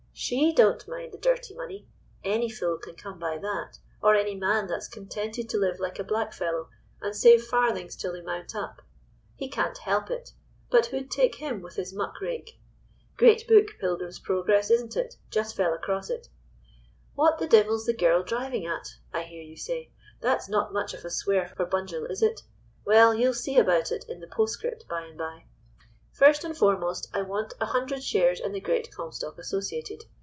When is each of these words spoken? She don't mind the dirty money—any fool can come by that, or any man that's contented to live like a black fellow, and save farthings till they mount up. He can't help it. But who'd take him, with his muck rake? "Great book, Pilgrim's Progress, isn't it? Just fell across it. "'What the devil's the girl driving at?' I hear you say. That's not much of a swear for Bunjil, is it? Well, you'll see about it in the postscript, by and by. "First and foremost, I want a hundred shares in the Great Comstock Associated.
She 0.13 0.53
don't 0.53 0.87
mind 0.87 1.13
the 1.13 1.17
dirty 1.17 1.55
money—any 1.55 2.49
fool 2.51 2.77
can 2.77 2.93
come 2.95 3.17
by 3.17 3.39
that, 3.39 3.79
or 4.03 4.13
any 4.13 4.35
man 4.35 4.67
that's 4.67 4.87
contented 4.87 5.49
to 5.49 5.57
live 5.57 5.79
like 5.79 5.97
a 5.97 6.03
black 6.03 6.31
fellow, 6.33 6.69
and 7.01 7.15
save 7.15 7.43
farthings 7.45 7.95
till 7.95 8.13
they 8.13 8.21
mount 8.21 8.53
up. 8.53 8.83
He 9.35 9.49
can't 9.49 9.79
help 9.79 10.11
it. 10.11 10.33
But 10.69 10.87
who'd 10.87 11.09
take 11.09 11.35
him, 11.35 11.63
with 11.63 11.75
his 11.75 11.91
muck 11.91 12.21
rake? 12.21 12.59
"Great 13.17 13.47
book, 13.47 13.65
Pilgrim's 13.79 14.19
Progress, 14.19 14.69
isn't 14.69 14.95
it? 14.95 15.15
Just 15.31 15.55
fell 15.55 15.73
across 15.73 16.11
it. 16.11 16.29
"'What 17.15 17.39
the 17.39 17.47
devil's 17.47 17.85
the 17.87 17.93
girl 17.93 18.21
driving 18.21 18.67
at?' 18.67 18.97
I 19.11 19.23
hear 19.23 19.41
you 19.41 19.57
say. 19.57 19.89
That's 20.19 20.47
not 20.47 20.71
much 20.73 20.93
of 20.93 21.03
a 21.03 21.09
swear 21.09 21.47
for 21.47 21.65
Bunjil, 21.65 22.11
is 22.11 22.21
it? 22.21 22.43
Well, 22.85 23.15
you'll 23.15 23.33
see 23.33 23.57
about 23.57 23.91
it 23.91 24.05
in 24.07 24.19
the 24.19 24.27
postscript, 24.27 24.87
by 24.87 25.03
and 25.05 25.17
by. 25.17 25.45
"First 26.13 26.43
and 26.43 26.55
foremost, 26.55 27.07
I 27.13 27.21
want 27.21 27.53
a 27.61 27.67
hundred 27.67 28.03
shares 28.03 28.41
in 28.41 28.51
the 28.51 28.59
Great 28.59 28.91
Comstock 28.91 29.39
Associated. 29.39 30.03